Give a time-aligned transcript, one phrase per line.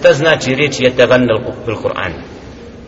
[0.00, 2.12] šta znači riječ je tegannal bil Kur'an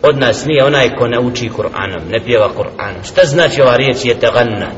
[0.01, 3.97] od nas nije onaj ko ne uči Kur'anom ne pjeva Kur'anom šta znači ova riječ
[4.05, 4.69] je teganna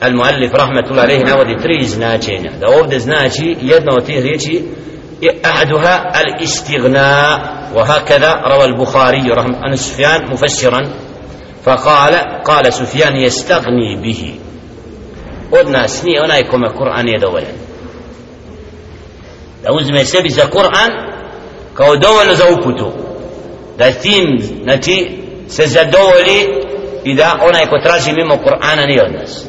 [0.00, 4.62] al muallif rahmetullah alaihi navodi tri značenja da ovdje znači jedno od tih riječi
[5.44, 7.40] أحدها الاستغناء
[7.74, 10.80] وهكذا روى البخاري رحمه عن سفيان مفسرا
[11.64, 14.34] فقال قال سفيان يستغني به
[15.60, 17.61] od nas nije onaj kome Kur'an je dovoljan
[19.62, 20.90] da uzme sebi za Kur'an
[21.74, 22.92] kao dovoljno za uputu
[23.78, 26.46] da tim znači se zadovolji
[27.04, 29.44] i da onaj ko traži mimo Kur'ana nije od nas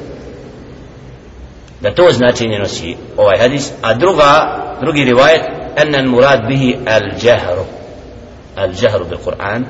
[1.81, 5.41] da to značenje nosi ovaj hadis a druga drugi rivajet
[6.87, 7.65] al jahru
[8.55, 9.63] al jahru bil Kur'an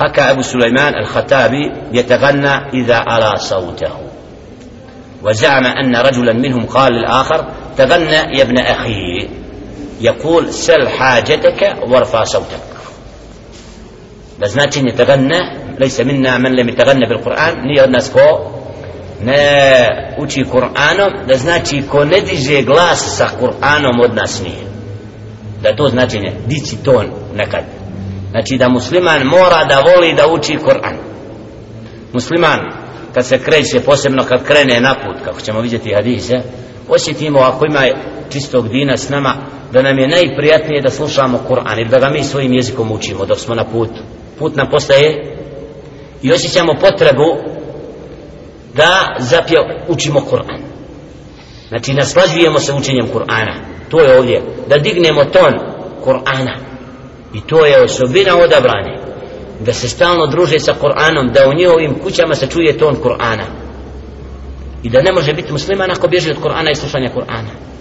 [0.00, 3.92] حكى أبو سليمان الخطابي يتغنى إذا أرى صوته
[5.22, 9.28] وزعم أن رجلا منهم قال للآخر تغنى يا ابن أخي
[10.01, 12.67] يقول سل حاجتك وارفع صوتك
[14.39, 15.39] بس يتغنى
[15.79, 18.57] ليس منا من لم يتغنى بالقرآن ني الناس كو
[19.21, 24.67] ne uči Kur'anom da znači ko ne diže glas sa Kur'anom od nas nije
[25.63, 27.63] da to značenje dići ton nekad
[28.31, 30.95] znači da musliman mora da voli da uči Kur'an
[32.13, 32.59] musliman
[33.13, 36.41] kad se kreće posebno kad krene na put kako ćemo vidjeti hadise
[36.89, 37.81] osjetimo ako ima
[38.29, 39.35] čistog dina s nama
[39.72, 43.38] da nam je najprijatnije da slušamo Kur'an ili da ga mi svojim jezikom učimo dok
[43.38, 44.02] smo na putu.
[44.38, 45.36] Put nam postaje
[46.22, 47.36] i osjećamo potrebu
[48.74, 50.60] da zapje učimo Kur'an.
[51.68, 53.54] Znači naslađujemo se učenjem Kur'ana.
[53.88, 54.42] To je ovdje.
[54.68, 55.52] Da dignemo ton
[56.04, 56.56] Kur'ana.
[57.34, 58.98] I to je osobina odabrane.
[59.60, 63.44] Da se stalno druže sa Kur'anom da u njihovim kućama se čuje ton Kur'ana.
[64.82, 67.71] I da ne može biti musliman ako bježi od Kur'ana i slušanja Kur'ana.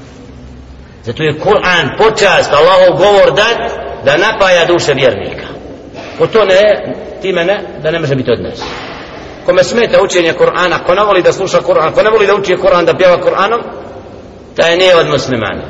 [1.05, 3.59] zato je Kur'an počast Allahov govor dat
[4.05, 5.47] da napaja duše vjernika
[6.19, 8.63] ko to ne time ne da ne može biti od nas
[9.47, 12.57] kome smeta učenje Kur'ana ko ne voli da sluša Kur'an ko ne voli da uči
[12.57, 13.63] Kur'an da pjeva Kur'anom
[14.57, 15.63] taj nije od muslimana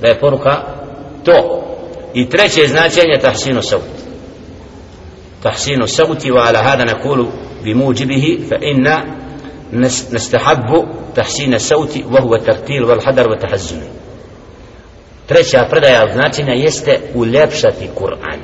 [0.00, 0.62] da je poruka
[1.24, 1.64] to
[2.14, 4.02] i treće značenje tahsinu sauti
[5.44, 7.28] تحسين الصوت وعلى هذا نقول
[7.64, 8.86] بموجبه فإن
[10.12, 13.80] نستحب تحسين الصوت وهو الترتيل والحذر والتحزن
[15.27, 18.39] treća predaja od značenja jeste uljepšati Kur'an.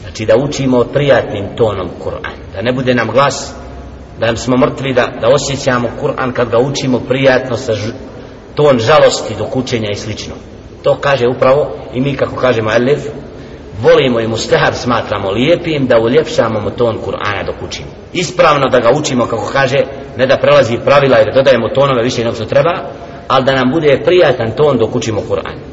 [0.00, 2.36] Znači da učimo prijatnim tonom Kur'an.
[2.54, 3.54] Da ne bude nam glas
[4.20, 7.92] da nam smo mrtvi da, da osjećamo Kur'an kad ga učimo prijatno sa ž,
[8.54, 10.34] ton žalosti dok učenja i slično.
[10.82, 13.00] To kaže upravo i mi kako kažemo Elif
[13.82, 17.88] volimo i mustahab smatramo lijepim da uljepšamo mu ton Kur'ana dok učimo.
[18.12, 19.78] Ispravno da ga učimo kako kaže
[20.16, 22.72] ne da prelazi pravila i da dodajemo tonove više nego što treba
[23.28, 25.67] ali da nam bude prijatan ton dok učimo Kur'an.